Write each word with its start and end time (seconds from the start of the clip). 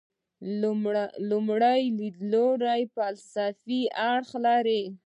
لومړی 1.29 1.81
لیدلوری 1.99 2.83
فلسفي 2.95 3.81
اړخ 4.11 4.29
لري. 4.45 4.83